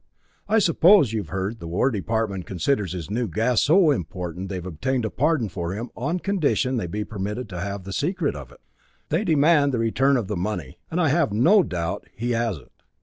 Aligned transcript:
I 0.49 0.57
suppose 0.57 1.13
you've 1.13 1.27
heard, 1.29 1.59
the 1.59 1.67
War 1.67 1.91
Department 1.91 2.47
considers 2.47 2.93
his 2.93 3.11
new 3.11 3.27
gas 3.27 3.61
so 3.61 3.91
important 3.91 4.49
that 4.49 4.55
they've 4.55 4.65
obtained 4.65 5.05
a 5.05 5.11
pardon 5.11 5.47
for 5.47 5.73
him 5.75 5.91
on 5.95 6.17
condition 6.17 6.77
they 6.77 6.87
be 6.87 7.03
permitted 7.03 7.47
to 7.49 7.59
have 7.59 7.83
the 7.83 7.93
secret 7.93 8.35
of 8.35 8.51
it. 8.51 8.61
They 9.09 9.23
demand 9.23 9.73
the 9.75 9.77
return 9.77 10.17
of 10.17 10.27
the 10.27 10.35
money, 10.35 10.79
and 10.89 10.99
I 10.99 11.09
have 11.09 11.31
no 11.31 11.61
doubt 11.61 12.07
he 12.15 12.31
has 12.31 12.57
it. 12.57 12.71